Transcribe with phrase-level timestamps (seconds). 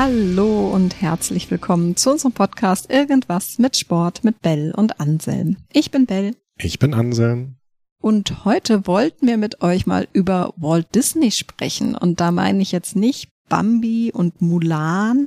[0.00, 5.56] Hallo und herzlich willkommen zu unserem Podcast Irgendwas mit Sport mit Bell und Anselm.
[5.72, 6.36] Ich bin Bell.
[6.56, 7.56] Ich bin Anselm.
[8.00, 11.96] Und heute wollten wir mit euch mal über Walt Disney sprechen.
[11.96, 15.26] Und da meine ich jetzt nicht Bambi und Mulan,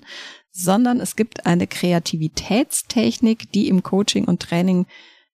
[0.51, 4.85] sondern es gibt eine Kreativitätstechnik, die im Coaching und Training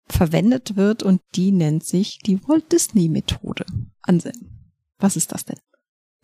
[0.08, 3.66] verwendet wird und die nennt sich die Walt Disney Methode.
[4.02, 5.60] Anselm, was ist das denn?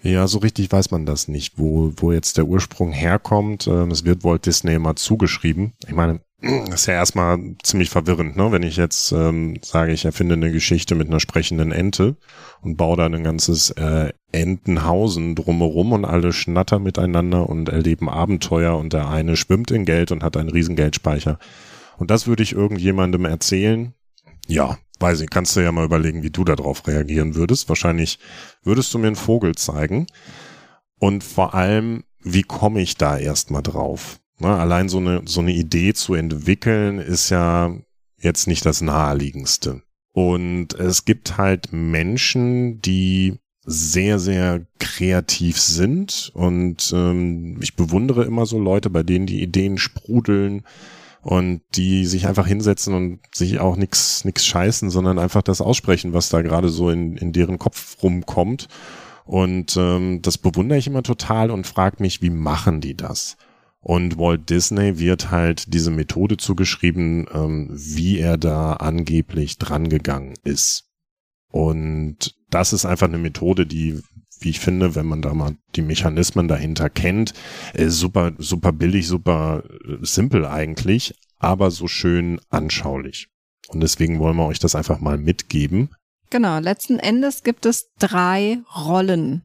[0.03, 3.67] Ja, so richtig weiß man das nicht, wo, wo jetzt der Ursprung herkommt.
[3.67, 5.73] Ähm, es wird Walt Disney immer zugeschrieben.
[5.87, 8.51] Ich meine, das ist ja erstmal ziemlich verwirrend, ne?
[8.51, 12.15] wenn ich jetzt ähm, sage, ich erfinde eine Geschichte mit einer sprechenden Ente
[12.61, 18.77] und baue da ein ganzes äh, Entenhausen drumherum und alle schnattern miteinander und erleben Abenteuer
[18.77, 21.37] und der eine schwimmt in Geld und hat einen riesen Geldspeicher.
[21.97, 23.93] Und das würde ich irgendjemandem erzählen.
[24.47, 27.69] Ja, weiß ich, kannst du ja mal überlegen, wie du darauf reagieren würdest.
[27.69, 28.19] Wahrscheinlich
[28.63, 30.07] würdest du mir einen Vogel zeigen.
[30.99, 34.19] Und vor allem, wie komme ich da erstmal drauf?
[34.39, 37.75] Na, allein so eine, so eine Idee zu entwickeln, ist ja
[38.17, 39.81] jetzt nicht das naheliegendste.
[40.13, 48.45] Und es gibt halt Menschen, die sehr, sehr kreativ sind und ähm, ich bewundere immer
[48.45, 50.63] so Leute, bei denen die Ideen sprudeln
[51.21, 56.13] und die sich einfach hinsetzen und sich auch nix nix scheißen, sondern einfach das aussprechen,
[56.13, 58.67] was da gerade so in, in deren Kopf rumkommt.
[59.25, 63.37] Und ähm, das bewundere ich immer total und frage mich, wie machen die das?
[63.79, 70.91] Und Walt Disney wird halt diese Methode zugeschrieben, ähm, wie er da angeblich drangegangen ist.
[71.49, 73.99] Und das ist einfach eine Methode, die,
[74.41, 77.33] wie ich finde, wenn man da mal die Mechanismen dahinter kennt,
[77.73, 83.27] ist super, super billig, super äh, simpel eigentlich, aber so schön anschaulich.
[83.69, 85.89] Und deswegen wollen wir euch das einfach mal mitgeben.
[86.29, 89.43] Genau, letzten Endes gibt es drei Rollen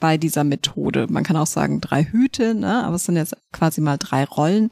[0.00, 1.06] bei dieser Methode.
[1.08, 2.84] Man kann auch sagen drei Hüte, ne?
[2.84, 4.70] aber es sind jetzt quasi mal drei Rollen.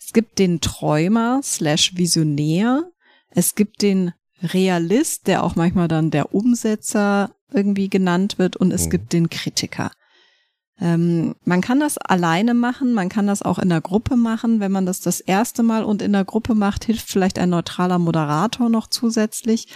[0.00, 2.84] Es gibt den Träumer slash Visionär.
[3.30, 8.86] Es gibt den Realist, der auch manchmal dann der Umsetzer irgendwie genannt wird und es
[8.86, 8.90] mhm.
[8.90, 9.90] gibt den Kritiker.
[10.80, 14.60] Ähm, man kann das alleine machen, man kann das auch in der Gruppe machen.
[14.60, 17.98] Wenn man das das erste Mal und in der Gruppe macht, hilft vielleicht ein neutraler
[17.98, 19.68] Moderator noch zusätzlich.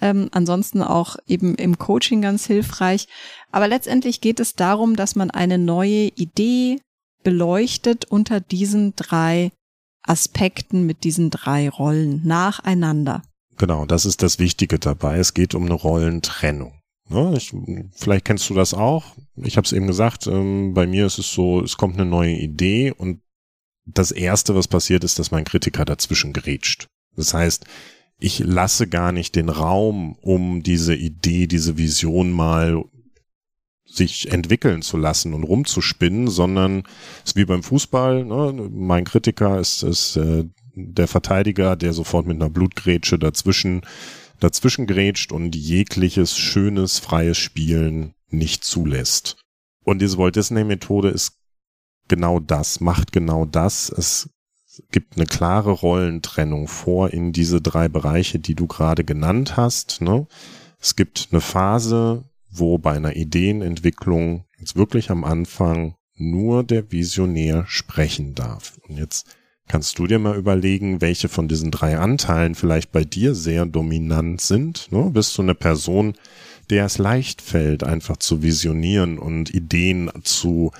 [0.00, 3.06] Ähm, ansonsten auch eben im Coaching ganz hilfreich.
[3.50, 6.80] Aber letztendlich geht es darum, dass man eine neue Idee
[7.22, 9.52] beleuchtet unter diesen drei
[10.02, 13.22] Aspekten mit diesen drei Rollen nacheinander.
[13.56, 15.18] Genau, das ist das Wichtige dabei.
[15.18, 16.81] Es geht um eine Rollentrennung.
[17.12, 17.52] Ne, ich,
[17.92, 19.04] vielleicht kennst du das auch.
[19.36, 22.34] Ich habe es eben gesagt, ähm, bei mir ist es so, es kommt eine neue
[22.34, 23.20] Idee und
[23.84, 26.86] das Erste, was passiert, ist, dass mein Kritiker dazwischen grätscht.
[27.16, 27.66] Das heißt,
[28.18, 32.84] ich lasse gar nicht den Raum, um diese Idee, diese Vision mal
[33.84, 36.84] sich entwickeln zu lassen und rumzuspinnen, sondern
[37.24, 38.24] es ist wie beim Fußball.
[38.24, 38.70] Ne?
[38.72, 40.44] Mein Kritiker ist, ist äh,
[40.74, 43.82] der Verteidiger, der sofort mit einer Blutgrätsche dazwischen
[44.42, 49.36] dazwischen grätscht und jegliches schönes freies Spielen nicht zulässt.
[49.84, 51.38] Und diese Walt Disney Methode ist
[52.08, 53.90] genau das, macht genau das.
[53.90, 54.30] Es
[54.90, 60.00] gibt eine klare Rollentrennung vor in diese drei Bereiche, die du gerade genannt hast.
[60.00, 60.26] Ne?
[60.80, 67.64] Es gibt eine Phase, wo bei einer Ideenentwicklung jetzt wirklich am Anfang nur der Visionär
[67.66, 68.78] sprechen darf.
[68.88, 69.26] Und jetzt
[69.68, 74.40] kannst du dir mal überlegen, welche von diesen drei Anteilen vielleicht bei dir sehr dominant
[74.40, 74.90] sind.
[74.90, 75.10] Ne?
[75.12, 76.14] Bist du eine Person,
[76.70, 80.72] der es leicht fällt, einfach zu visionieren und Ideen zu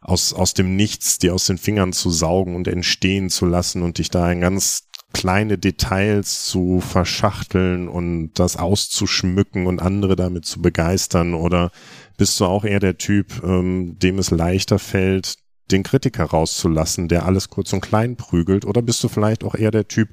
[0.00, 3.98] aus, aus dem Nichts, die aus den Fingern zu saugen und entstehen zu lassen und
[3.98, 10.60] dich da in ganz kleine Details zu verschachteln und das auszuschmücken und andere damit zu
[10.60, 11.34] begeistern?
[11.34, 11.70] Oder
[12.18, 15.36] bist du auch eher der Typ, ähm, dem es leichter fällt,
[15.70, 18.64] den Kritiker rauszulassen, der alles kurz und klein prügelt?
[18.64, 20.10] Oder bist du vielleicht auch eher der Typ,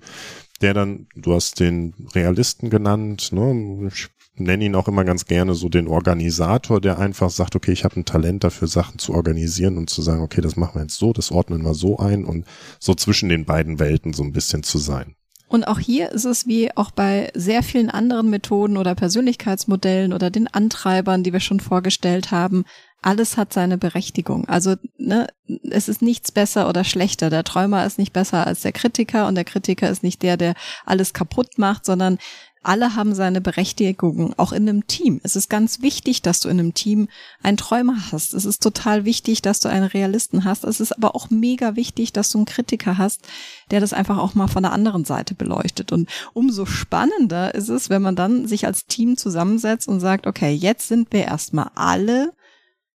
[0.62, 3.89] der dann, du hast den Realisten genannt, ne?
[3.92, 7.83] ich nenne ihn auch immer ganz gerne so den Organisator, der einfach sagt, okay, ich
[7.83, 10.98] habe ein Talent dafür, Sachen zu organisieren und zu sagen, okay, das machen wir jetzt
[10.98, 12.45] so, das ordnen wir so ein und
[12.80, 15.15] so zwischen den beiden Welten so ein bisschen zu sein.
[15.48, 20.30] Und auch hier ist es wie auch bei sehr vielen anderen Methoden oder Persönlichkeitsmodellen oder
[20.30, 22.63] den Antreibern, die wir schon vorgestellt haben,
[23.01, 24.48] alles hat seine Berechtigung.
[24.48, 25.27] Also ne,
[25.69, 27.30] es ist nichts besser oder schlechter.
[27.30, 30.53] Der Träumer ist nicht besser als der Kritiker und der Kritiker ist nicht der, der
[30.86, 32.19] alles kaputt macht, sondern
[32.63, 35.19] alle haben seine Berechtigung, auch in einem Team.
[35.24, 37.07] Es ist ganz wichtig, dass du in einem Team
[37.42, 38.36] einen Träumer hast.
[38.36, 40.63] Es ist total wichtig, dass du einen Realisten hast.
[40.63, 43.27] Es ist aber auch mega wichtig, dass du einen Kritiker hast,
[43.71, 45.92] der das einfach auch mal von der anderen Seite beleuchtet.
[45.92, 50.53] Und umso spannender ist es, wenn man dann sich als Team zusammensetzt und sagt, okay,
[50.53, 52.31] jetzt sind wir erstmal alle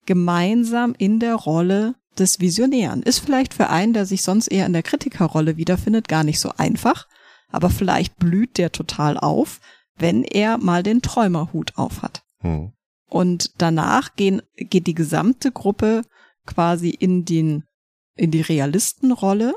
[0.07, 3.03] gemeinsam in der Rolle des Visionären.
[3.03, 6.53] Ist vielleicht für einen, der sich sonst eher in der Kritikerrolle wiederfindet, gar nicht so
[6.57, 7.07] einfach,
[7.51, 9.61] aber vielleicht blüht der total auf,
[9.97, 12.23] wenn er mal den Träumerhut aufhat.
[12.39, 12.73] Hm.
[13.09, 16.03] Und danach gehen, geht die gesamte Gruppe
[16.47, 17.65] quasi in den,
[18.17, 19.55] in die Realistenrolle.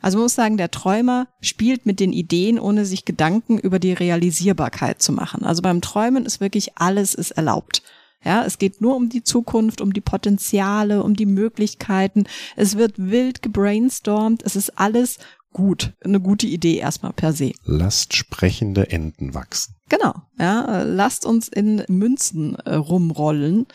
[0.00, 3.94] Also man muss sagen, der Träumer spielt mit den Ideen, ohne sich Gedanken über die
[3.94, 5.44] Realisierbarkeit zu machen.
[5.44, 7.82] Also beim Träumen ist wirklich alles ist erlaubt.
[8.24, 12.24] Ja, es geht nur um die Zukunft, um die Potenziale, um die Möglichkeiten.
[12.56, 14.42] Es wird wild gebrainstormt.
[14.44, 15.18] Es ist alles
[15.52, 15.94] gut.
[16.04, 17.52] Eine gute Idee erstmal per se.
[17.64, 19.74] Lasst sprechende Enten wachsen.
[19.88, 20.14] Genau.
[20.38, 23.66] Ja, lasst uns in Münzen äh, rumrollen.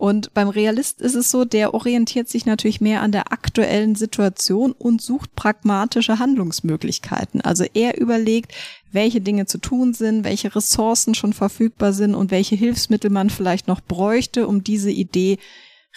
[0.00, 4.72] Und beim Realist ist es so, der orientiert sich natürlich mehr an der aktuellen Situation
[4.72, 7.42] und sucht pragmatische Handlungsmöglichkeiten.
[7.42, 8.54] Also er überlegt,
[8.90, 13.68] welche Dinge zu tun sind, welche Ressourcen schon verfügbar sind und welche Hilfsmittel man vielleicht
[13.68, 15.36] noch bräuchte, um diese Idee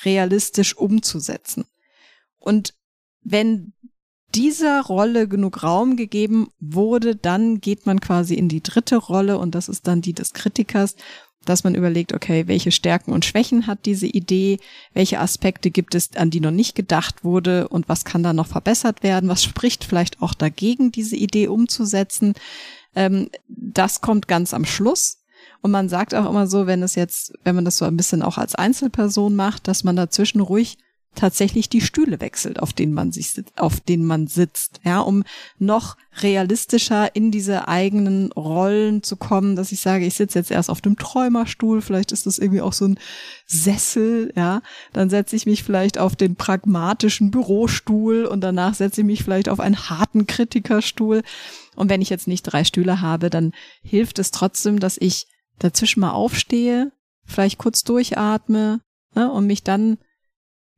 [0.04, 1.64] realistisch umzusetzen.
[2.40, 2.74] Und
[3.22, 3.72] wenn
[4.36, 9.56] dieser Rolle genug Raum gegeben wurde, dann geht man quasi in die dritte Rolle und
[9.56, 10.98] das ist dann die des Kritikers
[11.46, 14.60] dass man überlegt, okay, welche Stärken und Schwächen hat diese Idee,
[14.94, 18.48] welche Aspekte gibt es, an die noch nicht gedacht wurde und was kann da noch
[18.48, 22.34] verbessert werden, was spricht vielleicht auch dagegen, diese Idee umzusetzen.
[22.96, 25.20] Ähm, das kommt ganz am Schluss.
[25.62, 28.22] Und man sagt auch immer so, wenn es jetzt, wenn man das so ein bisschen
[28.22, 30.78] auch als Einzelperson macht, dass man dazwischen ruhig
[31.16, 35.24] tatsächlich die Stühle wechselt, auf denen man sich, auf denen man sitzt, ja, um
[35.60, 40.70] noch realistischer in diese eigenen Rollen zu kommen, dass ich sage, ich sitze jetzt erst
[40.70, 43.00] auf dem Träumerstuhl, vielleicht ist das irgendwie auch so ein
[43.46, 44.62] Sessel, ja,
[44.92, 49.50] dann setze ich mich vielleicht auf den pragmatischen Bürostuhl und danach setze ich mich vielleicht
[49.50, 51.22] auf einen harten Kritikerstuhl.
[51.76, 53.52] Und wenn ich jetzt nicht drei Stühle habe, dann
[53.82, 55.28] hilft es trotzdem, dass ich
[55.60, 56.92] dazwischen mal aufstehe,
[57.26, 58.82] vielleicht kurz durchatme
[59.16, 59.98] ne, und mich dann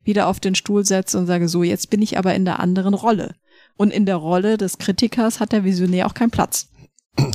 [0.06, 2.94] wieder auf den Stuhl setze und sage, so, jetzt bin ich aber in der anderen
[2.94, 3.34] Rolle.
[3.76, 6.68] Und in der Rolle des Kritikers hat der Visionär auch keinen Platz.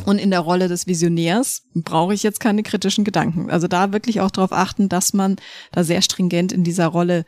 [0.05, 3.49] Und in der Rolle des Visionärs brauche ich jetzt keine kritischen Gedanken.
[3.49, 5.37] Also da wirklich auch darauf achten, dass man
[5.71, 7.25] da sehr stringent in dieser Rolle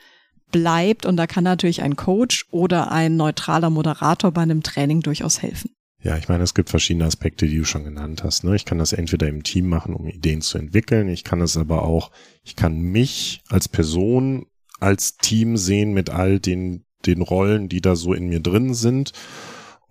[0.52, 1.06] bleibt.
[1.06, 5.72] Und da kann natürlich ein Coach oder ein neutraler Moderator bei einem Training durchaus helfen.
[6.04, 8.44] Ja, ich meine, es gibt verschiedene Aspekte, die du schon genannt hast.
[8.44, 8.56] Ne?
[8.56, 11.08] Ich kann das entweder im Team machen, um Ideen zu entwickeln.
[11.08, 12.12] Ich kann es aber auch,
[12.44, 14.46] ich kann mich als Person
[14.80, 19.14] als Team sehen mit all den, den Rollen, die da so in mir drin sind.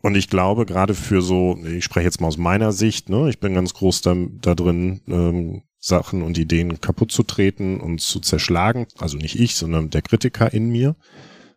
[0.02, 3.38] Und ich glaube, gerade für so, ich spreche jetzt mal aus meiner Sicht, ne, ich
[3.38, 8.20] bin ganz groß da, da drin, ähm, Sachen und Ideen kaputt zu treten und zu
[8.20, 8.86] zerschlagen.
[8.98, 10.96] Also nicht ich, sondern der Kritiker in mir.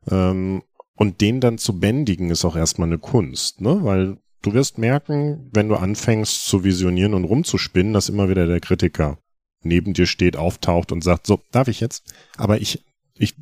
[0.09, 0.63] Ähm,
[0.95, 3.79] und den dann zu bändigen, ist auch erstmal eine Kunst, ne?
[3.83, 8.61] Weil du wirst merken, wenn du anfängst zu visionieren und rumzuspinnen, dass immer wieder der
[8.61, 9.17] Kritiker
[9.61, 12.13] neben dir steht, auftaucht und sagt, so, darf ich jetzt?
[12.37, 12.83] Aber ich
[13.17, 13.35] ich,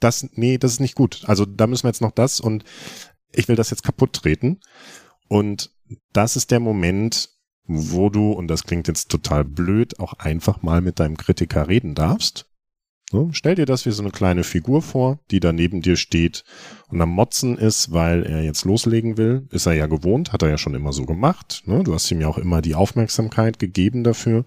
[0.00, 1.22] das, nee, das ist nicht gut.
[1.26, 2.64] Also da müssen wir jetzt noch das und
[3.32, 4.60] ich will das jetzt kaputt treten.
[5.28, 5.70] Und
[6.12, 7.30] das ist der Moment,
[7.66, 11.94] wo du, und das klingt jetzt total blöd, auch einfach mal mit deinem Kritiker reden
[11.94, 12.46] darfst.
[13.10, 16.42] So, stell dir das wie so eine kleine Figur vor, die da neben dir steht
[16.88, 19.46] und am Motzen ist, weil er jetzt loslegen will.
[19.50, 21.62] Ist er ja gewohnt, hat er ja schon immer so gemacht.
[21.66, 21.84] Ne?
[21.84, 24.44] Du hast ihm ja auch immer die Aufmerksamkeit gegeben dafür.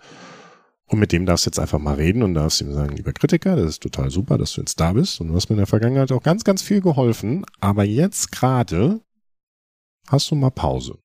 [0.90, 3.58] Und mit dem darfst du jetzt einfach mal reden und darfst ihm sagen, lieber Kritiker,
[3.58, 5.68] das ist total super, dass du jetzt da bist und du hast mir in der
[5.68, 9.02] Vergangenheit auch ganz, ganz viel geholfen, aber jetzt gerade
[10.08, 10.98] hast du mal Pause.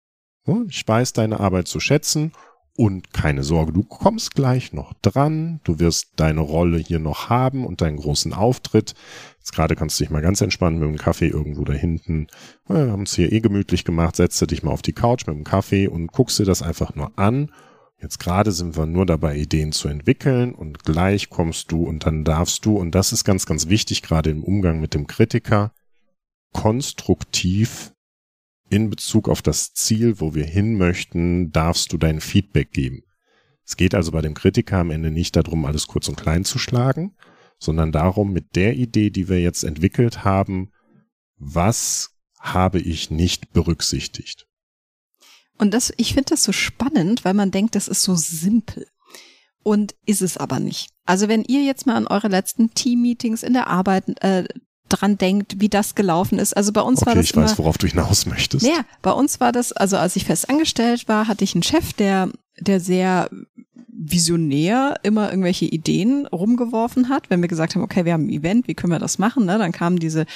[0.69, 2.33] Ich weiß deine Arbeit zu schätzen
[2.77, 7.67] und keine Sorge, du kommst gleich noch dran, du wirst deine Rolle hier noch haben
[7.67, 8.95] und deinen großen Auftritt.
[9.39, 12.29] Jetzt gerade kannst du dich mal ganz entspannen mit dem Kaffee irgendwo da hinten.
[12.69, 15.45] Wir haben es hier eh gemütlich gemacht, setze dich mal auf die Couch mit dem
[15.45, 17.51] Kaffee und guckst dir das einfach nur an
[18.03, 22.25] Jetzt gerade sind wir nur dabei, Ideen zu entwickeln und gleich kommst du und dann
[22.25, 25.73] darfst du, und das ist ganz, ganz wichtig, gerade im Umgang mit dem Kritiker,
[26.53, 27.93] konstruktiv
[28.69, 33.05] in Bezug auf das Ziel, wo wir hin möchten, darfst du dein Feedback geben.
[33.65, 36.59] Es geht also bei dem Kritiker am Ende nicht darum, alles kurz und klein zu
[36.59, 37.15] schlagen,
[37.61, 40.73] sondern darum, mit der Idee, die wir jetzt entwickelt haben,
[41.37, 44.49] was habe ich nicht berücksichtigt?
[45.63, 48.89] Und das, ich finde das so spannend, weil man denkt, das ist so simpel.
[49.63, 50.91] Und ist es aber nicht.
[51.07, 54.43] Also wenn ihr jetzt mal an eure letzten Team-Meetings in der Arbeit äh,
[54.89, 56.57] dran denkt, wie das gelaufen ist.
[56.57, 57.27] Also bei uns okay, war das.
[57.27, 58.67] Ich weiß, worauf du hinaus möchtest.
[58.67, 61.93] Ja, bei uns war das, also als ich fest angestellt war, hatte ich einen Chef,
[61.93, 62.29] der,
[62.59, 63.31] der sehr
[63.87, 67.31] visionär immer irgendwelche Ideen rumgeworfen hat.
[67.31, 69.47] Wenn wir gesagt haben, okay, wir haben ein Event, wie können wir das machen?
[69.47, 69.59] Ne?
[69.59, 70.27] Dann kamen diese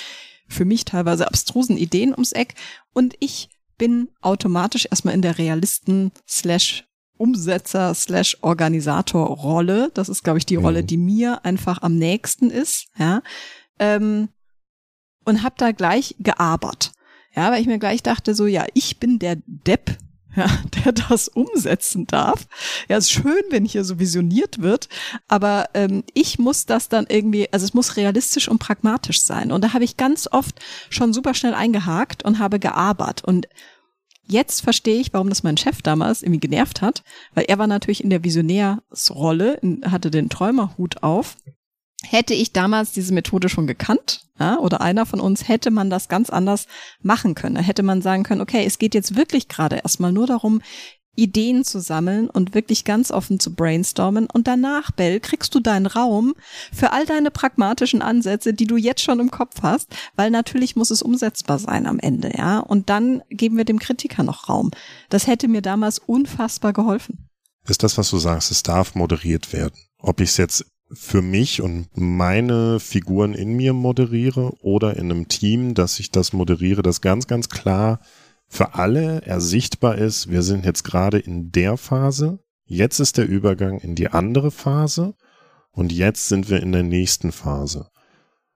[0.46, 2.54] für mich teilweise abstrusen Ideen ums Eck
[2.92, 6.84] und ich bin automatisch erstmal in der Realisten slash
[7.18, 9.90] Umsetzer slash Organisator Rolle.
[9.94, 10.86] Das ist, glaube ich, die Rolle, mhm.
[10.86, 12.88] die mir einfach am nächsten ist.
[12.98, 13.22] Ja.
[13.78, 14.28] Ähm,
[15.24, 16.92] und habe da gleich gearbeitet.
[17.34, 19.98] Ja, weil ich mir gleich dachte, so, ja, ich bin der Depp,
[20.36, 20.46] ja,
[20.84, 22.46] der das umsetzen darf.
[22.88, 24.88] Ja, ist schön, wenn hier so visioniert wird,
[25.28, 29.52] aber ähm, ich muss das dann irgendwie, also es muss realistisch und pragmatisch sein.
[29.52, 33.24] Und da habe ich ganz oft schon super schnell eingehakt und habe gearbeitet.
[33.24, 33.48] Und
[34.26, 37.02] jetzt verstehe ich, warum das mein Chef damals irgendwie genervt hat,
[37.34, 41.36] weil er war natürlich in der Visionärsrolle, hatte den Träumerhut auf
[42.08, 46.08] Hätte ich damals diese Methode schon gekannt, ja, oder einer von uns, hätte man das
[46.08, 46.66] ganz anders
[47.02, 47.54] machen können.
[47.54, 50.60] Da hätte man sagen können, okay, es geht jetzt wirklich gerade erstmal nur darum,
[51.16, 54.28] Ideen zu sammeln und wirklich ganz offen zu brainstormen.
[54.32, 56.34] Und danach, Bell, kriegst du deinen Raum
[56.72, 60.90] für all deine pragmatischen Ansätze, die du jetzt schon im Kopf hast, weil natürlich muss
[60.90, 62.58] es umsetzbar sein am Ende, ja.
[62.58, 64.70] Und dann geben wir dem Kritiker noch Raum.
[65.08, 67.28] Das hätte mir damals unfassbar geholfen.
[67.66, 69.74] Ist das, was du sagst, es darf moderiert werden.
[69.98, 75.28] Ob ich es jetzt für mich und meine Figuren in mir moderiere oder in einem
[75.28, 78.00] Team, dass ich das moderiere, das ganz, ganz klar
[78.48, 83.80] für alle ersichtbar ist, wir sind jetzt gerade in der Phase, jetzt ist der Übergang
[83.80, 85.14] in die andere Phase.
[85.76, 87.90] Und jetzt sind wir in der nächsten Phase.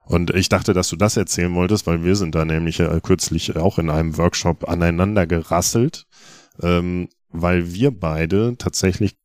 [0.03, 3.55] Und ich dachte, dass du das erzählen wolltest, weil wir sind da nämlich äh, kürzlich
[3.55, 6.07] auch in einem Workshop aneinander gerasselt,
[6.63, 9.15] ähm, weil wir beide tatsächlich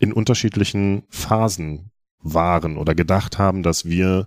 [0.00, 1.92] in unterschiedlichen Phasen
[2.24, 4.26] waren oder gedacht haben, dass wir,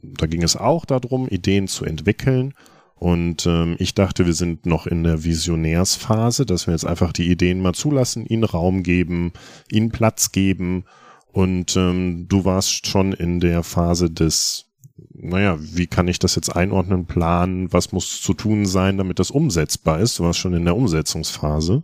[0.00, 2.54] da ging es auch darum, Ideen zu entwickeln.
[2.94, 7.28] Und ähm, ich dachte, wir sind noch in der Visionärsphase, dass wir jetzt einfach die
[7.28, 9.32] Ideen mal zulassen, ihnen Raum geben,
[9.70, 10.84] ihnen Platz geben.
[11.32, 14.66] Und ähm, du warst schon in der Phase des,
[15.14, 19.32] naja, wie kann ich das jetzt einordnen, planen, was muss zu tun sein, damit das
[19.32, 20.20] umsetzbar ist.
[20.20, 21.82] Du warst schon in der Umsetzungsphase.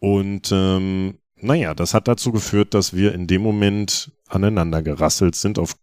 [0.00, 5.58] Und ähm, naja, das hat dazu geführt, dass wir in dem Moment aneinander gerasselt sind
[5.58, 5.76] auf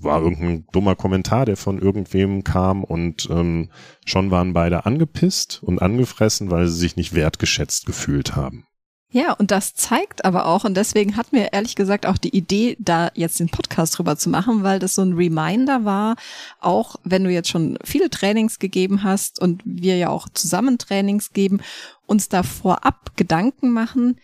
[0.00, 3.70] war irgendein dummer Kommentar, der von irgendwem kam und ähm,
[4.04, 8.66] schon waren beide angepisst und angefressen, weil sie sich nicht wertgeschätzt gefühlt haben.
[9.08, 12.76] Ja, und das zeigt aber auch, und deswegen hatten wir ehrlich gesagt auch die Idee,
[12.80, 16.16] da jetzt den Podcast drüber zu machen, weil das so ein Reminder war,
[16.60, 21.32] auch wenn du jetzt schon viele Trainings gegeben hast und wir ja auch zusammen Trainings
[21.32, 21.60] geben,
[22.06, 24.18] uns da vorab Gedanken machen,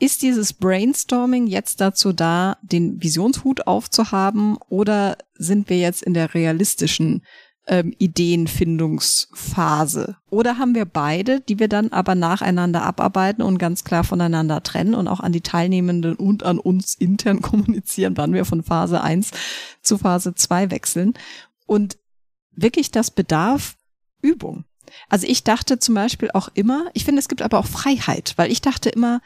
[0.00, 6.34] ist dieses Brainstorming jetzt dazu da, den Visionshut aufzuhaben oder sind wir jetzt in der
[6.34, 7.22] realistischen
[7.66, 10.16] ähm, Ideenfindungsphase?
[10.30, 14.94] Oder haben wir beide, die wir dann aber nacheinander abarbeiten und ganz klar voneinander trennen
[14.94, 19.32] und auch an die Teilnehmenden und an uns intern kommunizieren, wann wir von Phase 1
[19.82, 21.12] zu Phase 2 wechseln?
[21.66, 21.98] Und
[22.52, 23.76] wirklich das bedarf
[24.22, 24.64] Übung.
[25.08, 28.50] Also ich dachte zum Beispiel auch immer, ich finde, es gibt aber auch Freiheit, weil
[28.50, 29.20] ich dachte immer,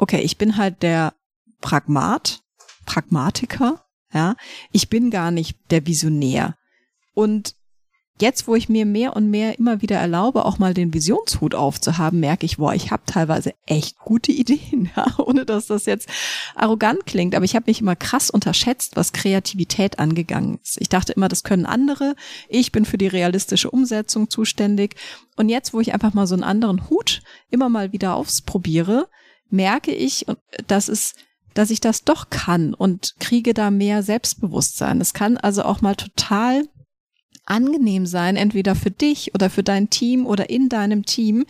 [0.00, 1.14] okay, ich bin halt der
[1.60, 2.42] Pragmat,
[2.86, 4.34] Pragmatiker, ja.
[4.72, 6.56] Ich bin gar nicht der Visionär.
[7.14, 7.54] Und
[8.20, 12.18] jetzt, wo ich mir mehr und mehr immer wieder erlaube, auch mal den Visionshut aufzuhaben,
[12.18, 16.08] merke ich, boah, ich habe teilweise echt gute Ideen, ja, ohne dass das jetzt
[16.54, 17.34] arrogant klingt.
[17.34, 20.80] Aber ich habe mich immer krass unterschätzt, was Kreativität angegangen ist.
[20.80, 22.16] Ich dachte immer, das können andere.
[22.48, 24.96] Ich bin für die realistische Umsetzung zuständig.
[25.36, 29.08] Und jetzt, wo ich einfach mal so einen anderen Hut immer mal wieder ausprobiere,
[29.50, 30.26] merke ich,
[30.66, 31.14] dass es
[31.54, 35.00] dass ich das doch kann und kriege da mehr Selbstbewusstsein.
[35.00, 36.62] Es kann also auch mal total
[37.46, 41.44] angenehm sein, entweder für dich oder für dein Team oder in deinem Team,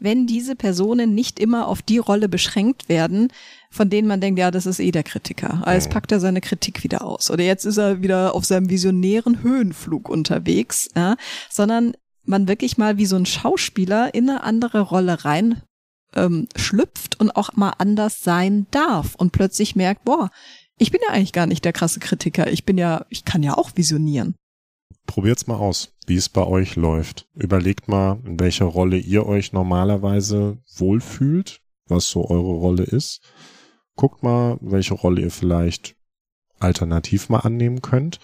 [0.00, 3.28] wenn diese Personen nicht immer auf die Rolle beschränkt werden,
[3.70, 5.62] von denen man denkt, ja, das ist eh der Kritiker.
[5.72, 7.30] Jetzt packt er seine Kritik wieder aus.
[7.30, 11.16] Oder jetzt ist er wieder auf seinem visionären Höhenflug unterwegs, ja,
[11.50, 11.94] sondern
[12.24, 15.62] man wirklich mal wie so ein Schauspieler in eine andere Rolle rein
[16.14, 20.30] ähm, schlüpft und auch mal anders sein darf und plötzlich merkt, boah,
[20.78, 22.50] ich bin ja eigentlich gar nicht der krasse Kritiker.
[22.50, 24.34] Ich bin ja, ich kann ja auch visionieren.
[25.06, 27.28] Probiert's mal aus, wie es bei euch läuft.
[27.34, 33.20] Überlegt mal, in welcher Rolle ihr euch normalerweise wohlfühlt, was so eure Rolle ist.
[33.96, 35.94] Guckt mal, welche Rolle ihr vielleicht
[36.58, 38.18] alternativ mal annehmen könnt.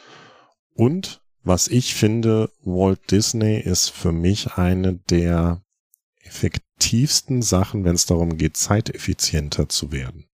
[0.74, 5.62] Und was ich finde, Walt Disney ist für mich eine der
[6.22, 10.26] effektivsten Sachen, wenn es darum geht, zeiteffizienter zu werden.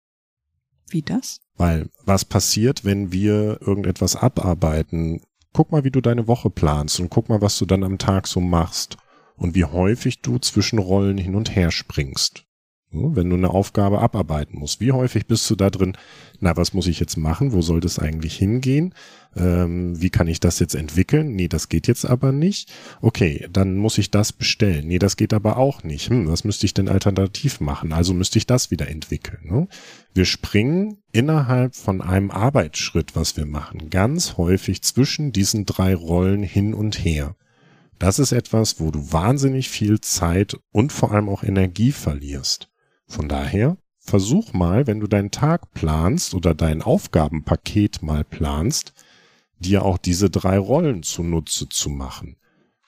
[0.89, 1.41] Wie das?
[1.55, 5.21] Weil was passiert, wenn wir irgendetwas abarbeiten?
[5.53, 8.27] Guck mal, wie du deine Woche planst und guck mal, was du dann am Tag
[8.27, 8.97] so machst
[9.35, 12.46] und wie häufig du zwischen Rollen hin und her springst.
[12.89, 15.97] Wenn du eine Aufgabe abarbeiten musst, wie häufig bist du da drin?
[16.39, 17.51] Na, was muss ich jetzt machen?
[17.51, 18.93] Wo soll das eigentlich hingehen?
[19.35, 21.35] Ähm, wie kann ich das jetzt entwickeln?
[21.35, 22.71] Nee, das geht jetzt aber nicht.
[23.01, 24.87] Okay, dann muss ich das bestellen.
[24.87, 26.09] Nee, das geht aber auch nicht.
[26.09, 27.91] Hm, was müsste ich denn alternativ machen?
[27.91, 29.39] Also müsste ich das wieder entwickeln.
[29.43, 29.67] Ne?
[30.13, 36.41] Wir springen innerhalb von einem Arbeitsschritt, was wir machen, ganz häufig zwischen diesen drei Rollen
[36.41, 37.35] hin und her.
[37.99, 42.69] Das ist etwas, wo du wahnsinnig viel Zeit und vor allem auch Energie verlierst.
[43.07, 48.93] Von daher, versuch mal, wenn du deinen Tag planst oder dein Aufgabenpaket mal planst,
[49.59, 52.37] dir auch diese drei Rollen zunutze zu machen.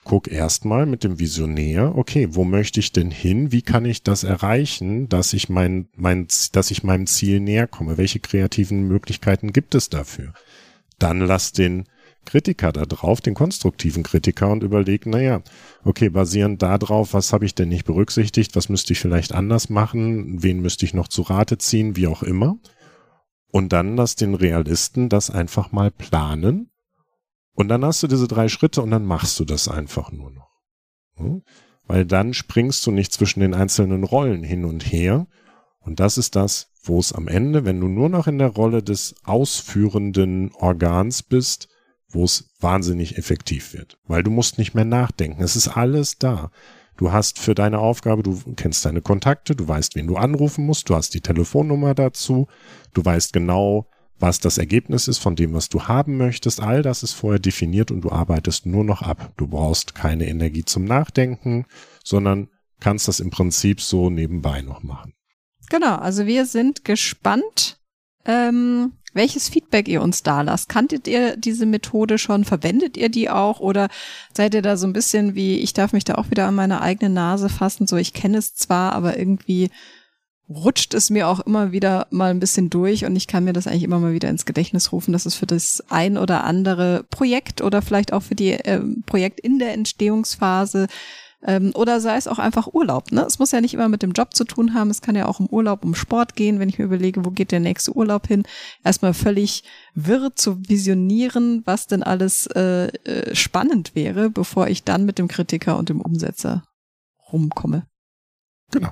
[0.04, 3.52] Guck erstmal mit dem Visionär, okay, wo möchte ich denn hin?
[3.52, 7.98] Wie kann ich das erreichen, dass ich mein, mein, dass ich meinem Ziel näher komme?
[7.98, 10.32] Welche kreativen Möglichkeiten gibt es dafür?
[10.98, 11.84] Dann lass den
[12.24, 15.42] Kritiker da drauf, den konstruktiven Kritiker und überleg, naja,
[15.84, 20.42] okay, basierend darauf, was habe ich denn nicht berücksichtigt, was müsste ich vielleicht anders machen,
[20.42, 22.58] wen müsste ich noch zu Rate ziehen, wie auch immer.
[23.50, 26.70] Und dann lass den Realisten das einfach mal planen.
[27.54, 30.50] Und dann hast du diese drei Schritte und dann machst du das einfach nur noch.
[31.86, 35.26] Weil dann springst du nicht zwischen den einzelnen Rollen hin und her.
[35.80, 38.82] Und das ist das, wo es am Ende, wenn du nur noch in der Rolle
[38.82, 41.68] des ausführenden Organs bist,
[42.10, 43.98] wo es wahnsinnig effektiv wird.
[44.06, 45.42] Weil du musst nicht mehr nachdenken.
[45.42, 46.50] Es ist alles da.
[46.96, 50.90] Du hast für deine Aufgabe, du kennst deine Kontakte, du weißt, wen du anrufen musst,
[50.90, 52.46] du hast die Telefonnummer dazu,
[52.92, 53.88] du weißt genau,
[54.18, 56.60] was das Ergebnis ist von dem, was du haben möchtest.
[56.60, 59.32] All das ist vorher definiert und du arbeitest nur noch ab.
[59.38, 61.64] Du brauchst keine Energie zum Nachdenken,
[62.04, 62.48] sondern
[62.80, 65.14] kannst das im Prinzip so nebenbei noch machen.
[65.70, 67.79] Genau, also wir sind gespannt,
[68.24, 70.68] ähm, welches Feedback ihr uns da lasst.
[70.68, 72.44] Kanntet ihr diese Methode schon?
[72.44, 73.60] Verwendet ihr die auch?
[73.60, 73.88] Oder
[74.32, 76.80] seid ihr da so ein bisschen wie, ich darf mich da auch wieder an meine
[76.80, 79.70] eigene Nase fassen, so ich kenne es zwar, aber irgendwie
[80.48, 83.68] rutscht es mir auch immer wieder mal ein bisschen durch und ich kann mir das
[83.68, 87.62] eigentlich immer mal wieder ins Gedächtnis rufen, dass es für das ein oder andere Projekt
[87.62, 90.88] oder vielleicht auch für die äh, Projekt in der Entstehungsphase
[91.42, 93.12] ähm, oder sei es auch einfach Urlaub.
[93.12, 93.22] Ne?
[93.22, 94.90] Es muss ja nicht immer mit dem Job zu tun haben.
[94.90, 97.52] Es kann ja auch um Urlaub, um Sport gehen, wenn ich mir überlege, wo geht
[97.52, 98.42] der nächste Urlaub hin.
[98.84, 105.04] Erstmal völlig wirr zu visionieren, was denn alles äh, äh, spannend wäre, bevor ich dann
[105.04, 106.64] mit dem Kritiker und dem Umsetzer
[107.32, 107.86] rumkomme.
[108.70, 108.90] Genau.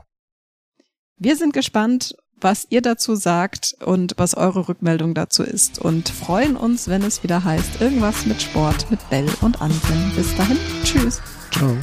[1.16, 6.56] Wir sind gespannt, was ihr dazu sagt und was eure Rückmeldung dazu ist und freuen
[6.56, 10.12] uns, wenn es wieder heißt, irgendwas mit Sport mit Bell und anderen.
[10.14, 11.20] Bis dahin, tschüss.
[11.50, 11.76] Ciao.